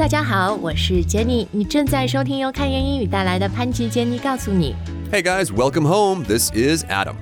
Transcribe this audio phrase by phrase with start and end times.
[0.00, 4.74] 大家好，我是 Jenny，你正在收听由开言英语带来的潘吉 Jenny 告诉你。
[5.12, 6.24] Hey guys, welcome home.
[6.24, 7.16] This is Adam.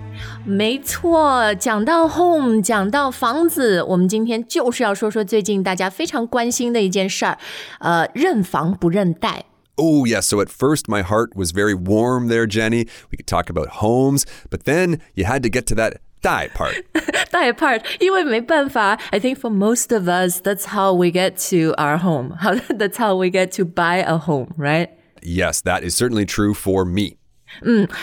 [0.44, 7.36] 没错，讲到 home，讲到房子，我们今天就是要说说最近大家非常关心的一件事儿，
[7.80, 9.46] 呃，认房不认贷。
[9.74, 10.18] Oh, yes.
[10.18, 10.20] Yeah.
[10.20, 12.86] So at first, my heart was very warm there, Jenny.
[13.10, 16.83] We could talk about homes, but then you had to get to that die part.
[17.31, 22.37] 贷 part，因为没办法，I think for most of us, that's how we get to our home.
[22.77, 24.89] That's how we get to buy a home, right?
[25.23, 27.17] yes, that is certainly true for me.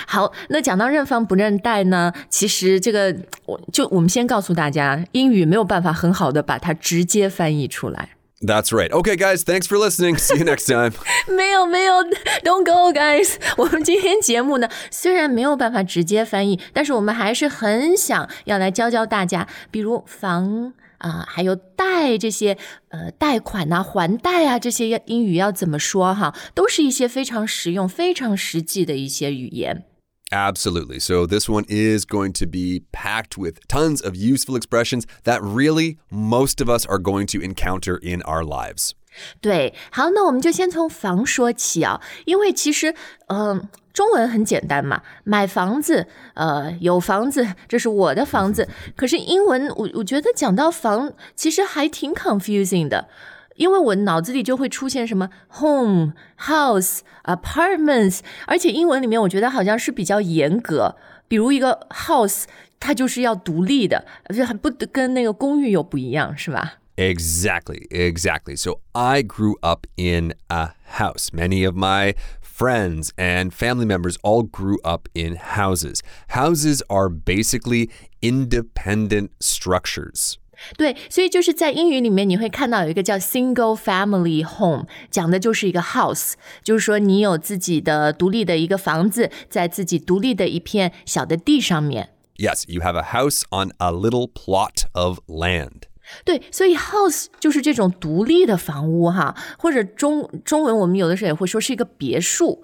[0.06, 3.14] 好，那讲到认房不认贷呢，其实这个
[3.46, 8.10] 我就我们先告诉大家，英语没有办法很好的把它直接翻译出来。
[8.41, 8.91] That's right.
[8.91, 10.17] Okay, guys, thanks for listening.
[10.17, 10.93] See you next time.
[11.35, 12.03] 没有没有
[12.43, 13.35] ，Don't go, guys！
[13.57, 22.57] 我们今天节目呢，虽然没有办法直接翻译，但是我们还是很想要来教教大家，比如房啊、还有贷这些
[22.89, 29.85] 呃贷款呐、还贷啊这些英语要怎么说哈，都是一些非常实用、非常实际的一些语言。
[30.32, 31.00] Absolutely.
[31.00, 35.98] So this one is going to be packed with tons of useful expressions that really
[36.08, 38.92] most of us are going to encounter in our lives.
[39.40, 42.94] 对，好，那我们就先从房说起啊，因为其实，
[43.26, 48.68] 嗯、中文很简单嘛，买房子，呃，有房子，这是我的房子。
[48.94, 53.08] 可是英文，我我觉得讲到房，其实还挺 confusing 的，
[53.56, 60.96] 因为我脑子里就会出现什么 home、house、apartments，而且英文里面我觉得好像是比较严格，
[61.28, 62.44] 比如一个 house，
[62.78, 66.74] 它就是要独立的，而且还不跟那个公寓又不一样，是吧？
[66.96, 68.56] Exactly, exactly.
[68.56, 71.28] So I grew up in a house.
[71.32, 76.00] Many of my friends and family members all grew up in houses.
[76.28, 77.88] Houses are basically
[78.20, 80.36] independent structures.
[80.76, 92.10] 对，所以就是在英语里面，你会看到有一个叫 single family home，讲的就是一个 house，就是说你有自己的独立的一个房子，在自己独立的一片小的地上面。
[92.36, 95.84] Yes, you have a house on a little plot of land.
[96.24, 102.62] 对，所以 house 就是这种独立的房屋哈，或者中中文我们有的时候也会说是一个别墅。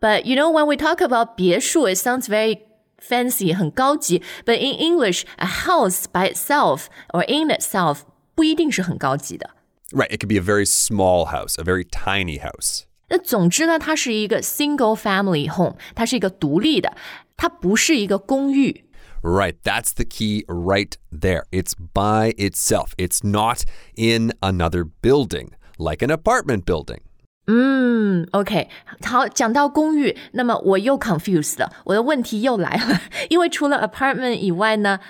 [0.00, 2.58] But you know when we talk about 别墅，it sounds very
[3.02, 4.22] fancy，很高级。
[4.44, 8.00] But in English, a house by itself or in itself
[8.34, 9.50] 不一定是很高级的。
[9.90, 12.82] Right, it could be a very small house, a very tiny house.
[13.08, 16.94] 那总之呢，它是一个 single family home，它是一个独立的，
[17.36, 18.84] 它不是一个公寓。
[19.22, 21.44] Right, that's the key right there.
[21.50, 22.90] It's by itself.
[22.98, 23.62] It's not
[23.96, 27.00] in another building, like an apartment building.
[27.46, 28.68] 嗯，OK，
[29.02, 33.00] 好，讲到公寓，那么我又 confused 了，我的问题又来了，
[33.30, 35.00] 因为除了 apartment 以外呢，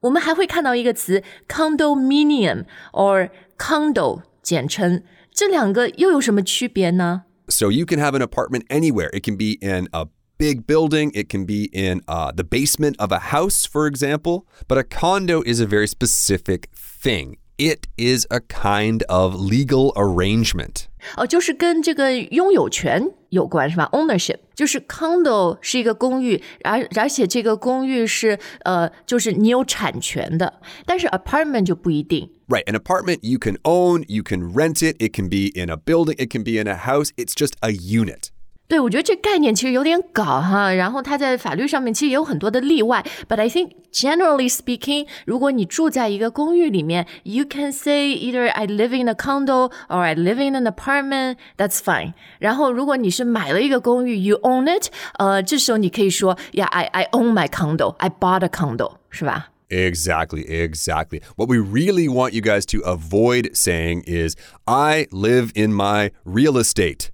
[0.00, 7.24] 我们还会看到一个词 condominium or condo，简称，这两个又有什么区别呢？
[7.48, 9.10] So you can have an apartment anywhere.
[9.12, 10.06] It can be in a
[10.38, 14.44] big building, it can be in uh, the basement of a house, for example.
[14.68, 17.38] But a condo is a very specific thing.
[17.58, 20.86] It is a kind of legal arrangement.
[21.17, 32.29] 哦，就是跟这个拥有权有关是吧？ownership 就是 condo 是一个公寓，而而且这个公寓是呃，就是你有产权的，但是 apartment 就不一定。
[32.47, 36.15] Right, an apartment you can own, you can rent it, it can be in a building,
[36.17, 37.09] it can be in a house.
[37.15, 38.32] It's just a unit.
[38.68, 43.02] 对，我觉得这概念其实有点搞哈，然后它在法律上面其实也有很多的例外。
[43.26, 50.34] But I think generally speaking，如果你住在一个公寓里面，you can say either I live in a condo or I live
[50.34, 51.36] in an apartment.
[51.56, 52.12] That's fine.
[52.40, 54.88] 然后如果你是买了一个公寓，you own it，
[55.18, 57.94] 呃，这时候你可以说，Yeah, I I own my condo.
[57.96, 59.46] I bought a condo，是吧？
[59.70, 61.22] Exactly, exactly.
[61.36, 64.34] What we really want you guys to avoid saying is,
[64.66, 67.08] I live in my real estate.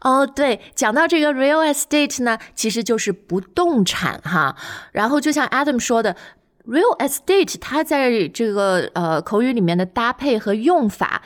[0.00, 4.56] 哦，对，讲到这个 real estate 呢，其实就是不动产哈。
[4.92, 6.16] 然后就像 Adam 说的，
[6.66, 11.22] real estate 它在这个呃口语里面的搭配和用法。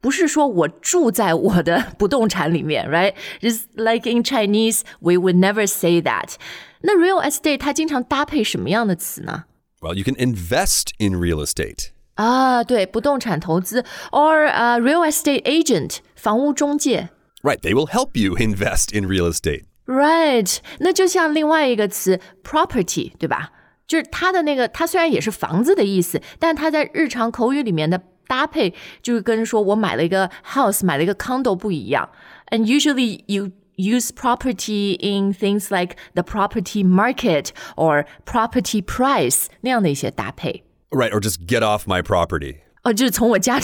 [0.00, 6.34] 不是说我住在我的不动产里面，right？Just like in Chinese, we would never say that。
[6.80, 9.44] 那 real estate 它经常搭配什么样的词呢？
[9.80, 11.90] Well, you can invest in real estate.
[12.16, 17.10] 啊，对，不动产投资，or 呃、real estate agent 房屋中介。
[17.42, 19.64] Right, they will help you invest in real estate.
[19.86, 23.50] Right，那就像另外一个词 property，对吧？
[23.86, 28.72] 就是它的那个，它虽然也是房子的意思，但它在日常口语里面的搭配，
[29.02, 32.08] 就是跟说我买了一个 house，买了一个 condo 不一样。
[32.50, 40.62] And usually you use property in things like the property market or property price 那样的一些搭配。
[40.90, 42.58] Right, or just get off my property.
[42.84, 43.60] 哦，就是从我家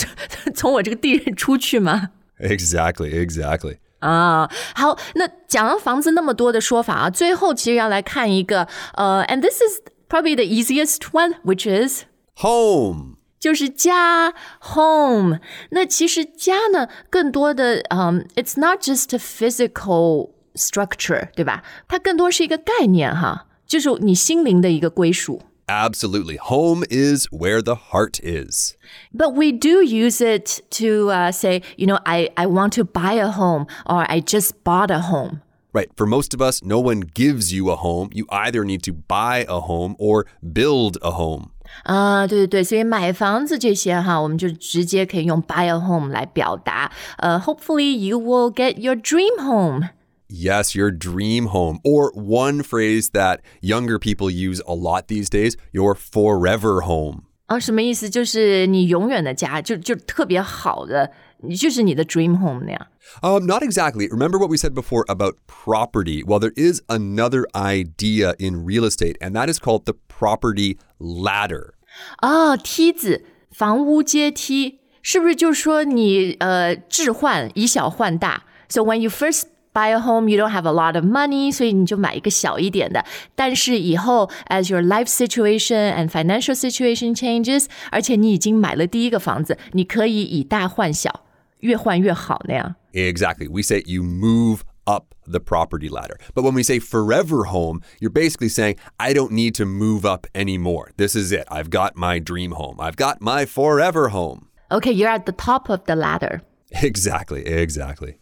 [0.55, 2.11] 从我这个地出去吗？
[2.43, 3.79] Exactly, exactly.
[4.01, 12.05] 啊，好，那讲了房子那么多的说法啊，最后其实要来看一个，呃，and this is probably the easiest one, which is
[12.37, 13.17] Home.
[13.41, 15.39] 就是家 home。
[15.71, 21.63] 那其实家呢，更多的，嗯、i t s not just a physical structure，对吧？
[21.87, 25.43] 它更多是一个概念哈，就是你心灵的一个归属。
[25.73, 26.37] Absolutely.
[26.37, 28.77] Home is where the heart is.
[29.13, 33.15] But we do use it to uh, say, you know, I, I want to buy
[33.15, 35.43] a home or I just bought a home.
[35.75, 35.91] Right.
[35.95, 38.09] For most of us, no one gives you a home.
[38.13, 41.51] You either need to buy a home or build a home.
[41.85, 46.91] 啊，对对对，所以买房子这些哈，我们就直接可以用 buy a home 来表达。
[47.19, 49.91] 呃、h o p e f u l l y you will get your dream home.
[50.33, 51.81] Yes, your dream home.
[51.85, 57.23] Or one phrase that younger people use a lot these days your forever home.
[57.47, 58.11] 啊，什么意思？
[58.11, 61.11] 就是你永远的家，就就特别好的，
[61.43, 62.87] 你就是你的 dream home 那样。
[63.23, 64.07] Um, not exactly.
[64.11, 66.23] Remember what we said before about property?
[66.23, 71.73] Well, there is another idea in real estate, and that is called the property ladder.
[72.19, 78.43] 啊，梯子，房屋阶梯，是不是就是说你呃置换以小换大？
[78.69, 83.05] So when you first buy a home, you don't have a lot of money，所以你就买一个小一点的。
[83.35, 91.25] 但是以后，as your life situation and financial situation changes，而且你已经买了第一个房子，你可以以大换小，
[91.61, 92.75] 越换越好那样。
[92.93, 93.49] Exactly.
[93.49, 96.17] We say you move up the property ladder.
[96.35, 100.27] But when we say forever home, you're basically saying, I don't need to move up
[100.35, 100.91] anymore.
[100.97, 101.45] This is it.
[101.51, 102.81] I've got my dream home.
[102.81, 104.49] I've got my forever home.
[104.71, 106.41] Okay, you're at the top of the ladder.
[106.73, 108.17] Exactly, exactly.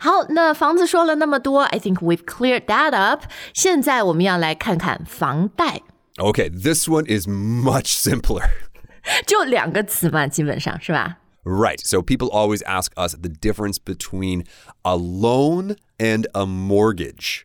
[0.00, 3.22] 好，那房子说了那么多，I think we've cleared that up。
[3.54, 5.82] 现在我们要来看看房贷，
[6.16, 8.42] Okay, this one is much simpler.
[9.26, 11.18] 就两个词嘛，基本上是吧？
[11.44, 11.80] Right.
[11.82, 14.44] So people always ask us the difference between
[14.82, 17.42] a loan and a mortgage.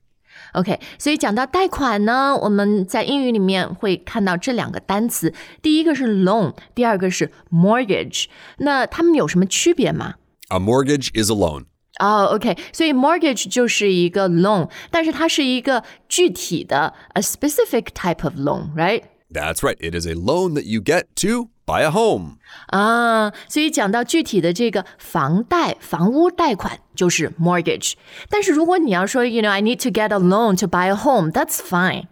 [0.54, 8.26] OK，所以讲到贷款呢，我们在英语里面会看到这两个单词，第一个是 loan，第二个是 mortgage。
[8.58, 10.16] 那它们有什么区别吗？
[10.50, 11.66] A mortgage is a loan.
[12.00, 19.04] 哦、o k 所以 mortgage 就是一个 loan，但是它是一个具体的 a specific type of loan，right？
[19.32, 19.78] That's right.
[19.80, 22.38] It is a loan that you get to buy a home.
[22.68, 27.94] 啊，所以讲到具体的这个房贷、房屋贷款就是 mortgage。
[28.30, 32.06] 但是如果你要说，you know I need to get a loan to buy a home，that's fine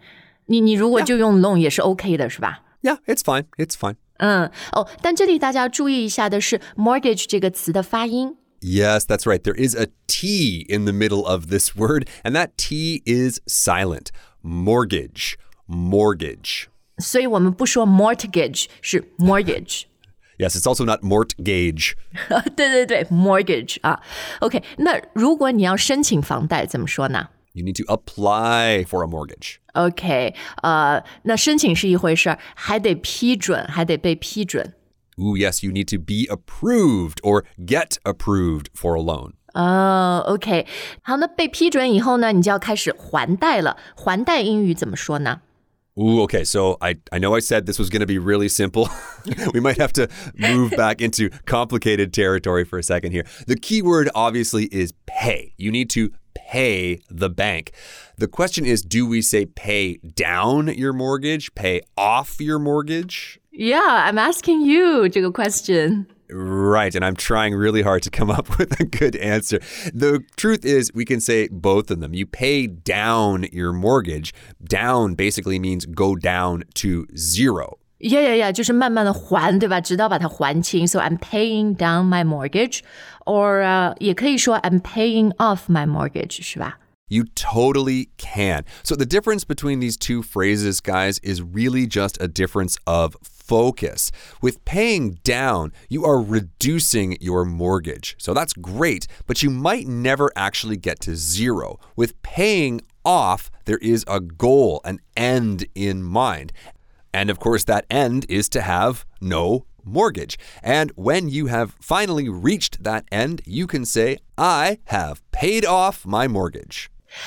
[0.46, 0.60] 你。
[0.60, 2.62] 你如果就用 loan 也是 OK 的，是吧？
[2.82, 3.44] Yeah, it's fine.
[3.56, 3.96] It's fine.
[4.18, 8.36] 嗯，哦，但这里大家注意一下的是 mortgage 这个词的发音。
[8.60, 9.40] Yes, that's right.
[9.40, 14.10] There is a T in the middle of this word, and that T is silent.
[14.42, 15.34] Mortgage.
[15.66, 16.66] Mortgage.
[16.98, 19.84] 所以我们不说 mortgage，是 mortgage。
[20.38, 21.94] Yes, it's also not mortgage.
[22.56, 24.00] 对对对，mortgage 啊。
[24.40, 29.56] OK，那如果你要申请房贷，怎么说呢 You need to apply for a mortgage.
[29.74, 34.74] ？OK，呃，那申请是一回事儿，还得批准，还得被批准。
[35.18, 39.32] Ooh, yes, you need to be approved or get approved for a loan.
[39.52, 40.66] 哦，OK，
[41.02, 43.76] 好，那被批准以后呢，你就要开始还贷了。
[43.94, 45.42] 还贷英语怎么说呢？
[45.94, 46.42] Ooh, okay.
[46.42, 48.88] So I, I know I said this was going to be really simple.
[49.52, 53.26] we might have to move back into complicated territory for a second here.
[53.46, 55.52] The key word obviously is pay.
[55.58, 56.08] You need to
[56.49, 57.71] pay the bank.
[58.17, 63.39] The question is do we say pay down your mortgage, pay off your mortgage?
[63.51, 66.05] Yeah, I'm asking you 这个 question.
[66.29, 69.59] Right, and I'm trying really hard to come up with a good answer.
[69.93, 72.13] The truth is, we can say both of them.
[72.13, 74.33] You pay down your mortgage.
[74.63, 77.79] Down basically means go down to zero.
[77.98, 79.80] Yeah, yeah, yeah，就是慢慢的还，对吧？
[79.80, 80.86] 直到把它还清。
[80.86, 82.80] So I'm paying down my mortgage,
[83.24, 86.78] or 呃，也可以说 I'm paying off my mortgage，是吧？
[87.08, 88.64] You totally can.
[88.82, 94.10] So, the difference between these two phrases, guys, is really just a difference of focus.
[94.40, 98.16] With paying down, you are reducing your mortgage.
[98.16, 101.78] So, that's great, but you might never actually get to zero.
[101.96, 106.50] With paying off, there is a goal, an end in mind.
[107.16, 110.38] And of course, that end is to have no mortgage.
[110.62, 116.06] And when you have finally reached that end, you can say, I have paid off
[116.06, 116.86] my mortgage.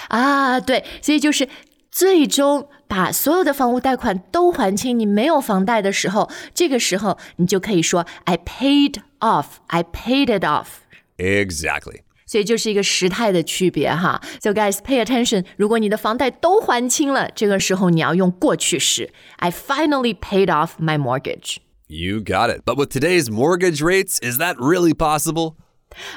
[0.09, 1.47] 啊，对，所以就是
[1.91, 10.79] 最终把所有的房屋贷款都还清，你没有房贷的时候，这个时候你就可以说 I paid off, I paid it off。
[11.17, 12.01] Exactly.
[12.29, 14.21] 所以就是一个时态的区别哈。
[14.41, 15.45] So guys, pay attention。
[15.57, 19.11] 如果你的房贷都还清了，这个时候你要用过去式。
[19.37, 21.57] I finally paid off my mortgage。
[21.87, 22.63] You got it.
[22.65, 25.53] But with today's mortgage rates, is that really possible?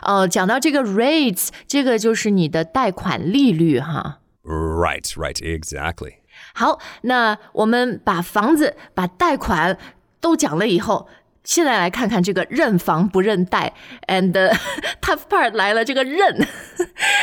[0.02, 4.20] 哦，讲到这个 rates，这个就是你的贷款利率哈。
[4.42, 6.14] Right, right, exactly.
[6.54, 9.78] 好，那我们把房子、把贷款
[10.20, 11.06] 都讲了以后，
[11.44, 13.72] 现在来看看这个认房不认贷，
[14.06, 14.54] and the
[15.00, 16.46] tough part 来了，这个认，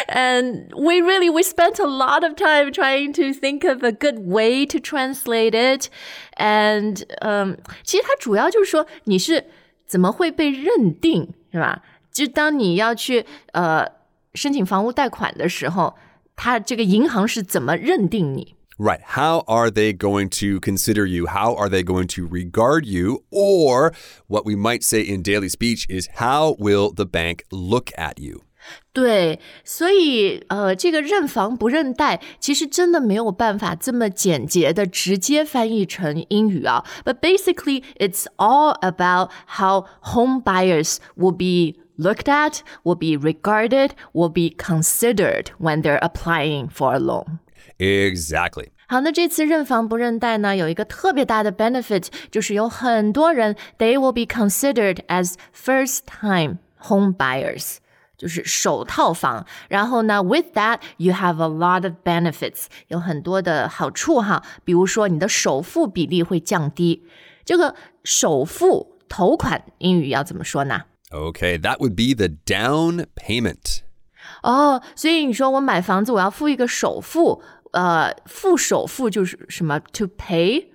[0.07, 4.27] and we really we spent a lot of time trying to think of a good
[4.27, 9.45] way to translate it，and 嗯，其实它主要就是说你是
[9.85, 11.83] 怎么会被认定，是吧？
[12.11, 13.85] 就当你要去呃
[14.33, 15.95] 申请房屋贷款的时候，
[16.35, 18.55] 它这个银行是怎么认定你？
[18.79, 18.99] Right.
[19.01, 21.27] How are they going to consider you?
[21.27, 23.23] How are they going to regard you?
[23.31, 23.93] Or
[24.27, 28.41] what we might say in daily speech is how will the bank look at you?
[28.91, 36.83] 对，所以呃，这个认房不认贷，其实真的没有办法这么简洁的直接翻译成英语啊。
[37.05, 44.29] But basically, it's all about how home buyers will be looked at, will be regarded, will
[44.29, 47.39] be considered when they're applying for a loan.
[47.79, 48.69] Exactly.
[48.87, 57.77] 好，那这次认房不认贷呢，有一个特别大的 benefit，就是有很多人 they will be considered as first-time home buyers，
[58.15, 59.45] 就是首套房。
[59.69, 64.43] 然后呢，with that you have a lot of benefits，有很多的好处哈。
[64.63, 67.03] 比如说你的首付比例会降低。
[67.43, 70.83] 这个首付头款英语要怎么说呢？
[71.11, 73.81] Okay, that would be the down payment.
[74.41, 77.41] 哦，所以你说我买房子，我要付一个首付，
[77.71, 80.67] 呃，付首付就是什么 to pay，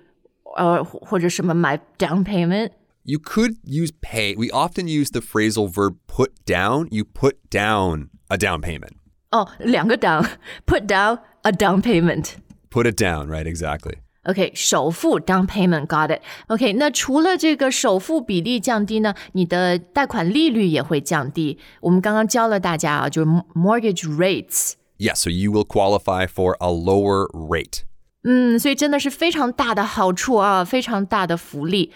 [0.55, 2.71] 呃，或者什么买 down payment。
[3.03, 4.35] You could use pay.
[4.37, 6.87] We often use the phrasal verb put down.
[6.91, 8.91] You put down a down payment.
[9.31, 12.33] 哦，两个 down，put down a down payment。
[12.69, 13.45] Put it down, right?
[13.45, 13.95] Exactly.
[14.23, 21.57] OK，首付 down payment，got it。OK，那除了这个首付比例降低呢，你的贷款利率也会降低。
[21.79, 24.73] 我们刚刚教了大家啊，就是 mortgage rates。
[24.97, 27.83] Yeah, so you will qualify for a lower rate.
[28.23, 31.91] 嗯，所以真的是非常大的好处啊，非常大的福利。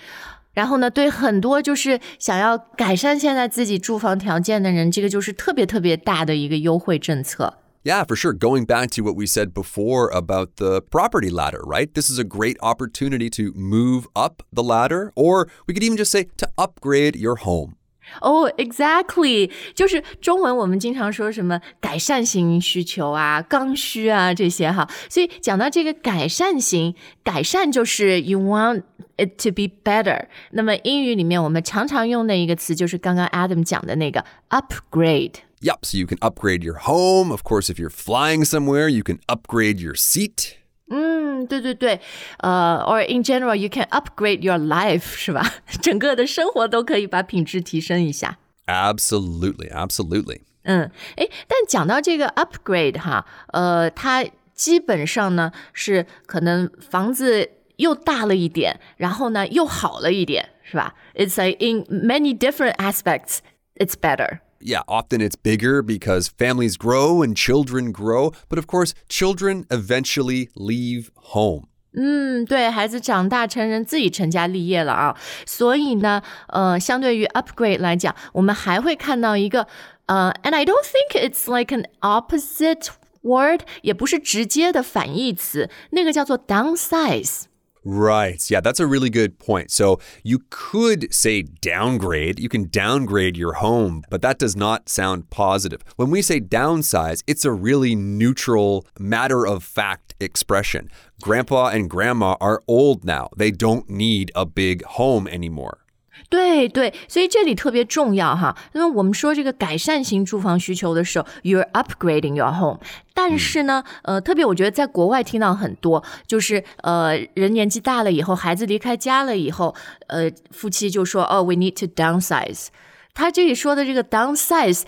[0.53, 7.59] 然后呢，对很多就是想要改善现在自己住房条件的人，这个就是特别特别大的一个优惠政策。
[7.83, 8.33] Yeah, for sure.
[8.33, 11.93] Going back to what we said before about the property ladder, right?
[11.93, 16.09] This is a great opportunity to move up the ladder, or we could even just
[16.09, 17.75] say to upgrade your home.
[18.21, 24.87] 哦、e x a c t l y 就是中文我们经常说什么改善型需求啊、刚需啊这些哈。
[25.09, 28.83] 所以讲到这个改善型，改善就是 you want
[29.17, 30.27] it to be better。
[30.51, 35.33] 那么英语里面我们常常用的一个词就是刚刚 Adam 讲的那个 upgrade。
[35.61, 37.31] Yep, so you can upgrade your home.
[37.31, 40.57] Of course, if you're flying somewhere, you can upgrade your seat.
[40.89, 41.99] 嗯，对对对，
[42.37, 45.43] 呃，or in general you can upgrade your life，是吧？
[45.81, 48.37] 整个的生活都可以把品质提升一下。
[48.67, 50.41] Absolutely, absolutely.
[50.63, 60.93] 嗯，诶，但讲到这个 upgrade 哈，呃，它基本上呢是可能房子又大了一点，然后呢又好了一点，是吧？
[61.15, 63.39] It's like in many different aspects,
[63.75, 64.39] it's better.
[64.59, 68.31] Yeah, often it's bigger because families grow and children grow.
[68.49, 71.65] But of course, children eventually leave home.
[71.97, 79.67] 嗯，对孩子长大成人，自己成家立业了啊，所以呢，呃，相对于 upgrade 来讲，我们还会看到一个
[80.07, 82.89] 呃，and I don't think it's like an opposite
[83.21, 87.43] word，也不是直接的反义词，那个叫做 downsize。
[87.84, 88.50] Right.
[88.50, 89.70] Yeah, that's a really good point.
[89.70, 92.38] So you could say downgrade.
[92.38, 95.82] You can downgrade your home, but that does not sound positive.
[95.96, 100.90] When we say downsize, it's a really neutral, matter of fact expression.
[101.22, 103.28] Grandpa and grandma are old now.
[103.36, 105.79] They don't need a big home anymore.
[106.28, 108.56] 对对，所以这里特别重要哈。
[108.72, 112.78] 那么我们说这个改善型住房需求的时候，you're upgrading your home。
[113.14, 119.74] 但是呢，呃，特别我觉得在国外听到很多，就是呃，人年纪大了以后，孩子离开家了以后，
[120.08, 122.68] 呃，夫妻就说哦，we need to downsize。
[123.14, 124.82] 他这里说的这个 downsize。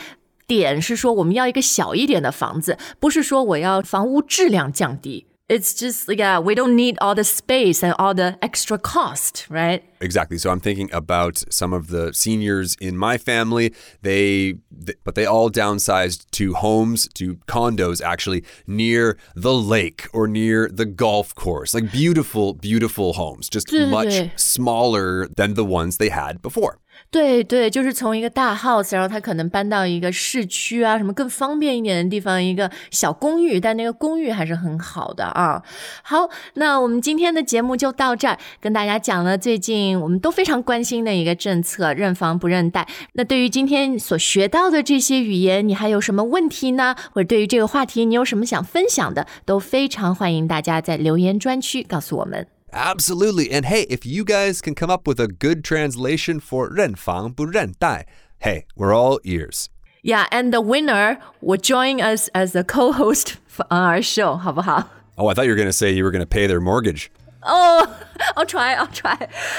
[0.44, 5.24] 点是说我们要一个小一点的房子，不是说我要房屋质量降低。
[5.52, 9.84] It's just yeah, we don't need all the space and all the extra cost, right?
[10.00, 10.38] Exactly.
[10.38, 13.74] So I'm thinking about some of the seniors in my family.
[14.00, 14.54] They,
[14.86, 20.70] th- but they all downsized to homes, to condos actually near the lake or near
[20.72, 21.74] the golf course.
[21.74, 26.78] Like beautiful, beautiful homes, just much smaller than the ones they had before.
[27.12, 35.62] 对对，就是从一个大 house，然后他可能搬到一个市区啊，什么更方便一点的地方，一个小公寓，但那个公寓还是很好的啊。
[36.02, 42.88] 好，那我们今天的节目就到这儿，跟大家讲了最近我们都非常关心的一个政策——认房不认贷。
[43.12, 46.96] 那对于今天所学到的这些语言，你还有什么问题呢？
[47.12, 52.46] 或者对于这个话题你有什么想分享的，都非常欢迎大家在留言专区告诉我们。
[52.71, 53.49] Absolutely.
[53.51, 58.05] And hey, if you guys can come up with a good translation for 认房不认贷,
[58.41, 59.67] hey, we're all ears.
[60.03, 63.37] Yeah, and the winner will join us as a co-host
[63.69, 64.89] on our show, 好不好？
[65.15, 67.07] Oh, I thought you were going to say you were going to pay their mortgage.
[67.41, 69.17] 哦、oh,，I'll try, I'll try。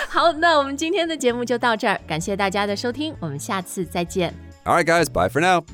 [0.09, 4.35] 好，那我们今天的节目就到这儿，感谢大家的收听，我们下次再见。
[4.65, 5.65] All right, guys, bye for now.